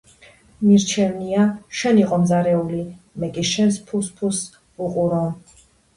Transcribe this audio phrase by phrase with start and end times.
[0.67, 1.43] მირჩევნია,
[1.81, 2.79] შენ იყო მზარეული,
[3.25, 4.41] მე კი შენს ფუსფუსს
[4.81, 5.21] ვუყურო.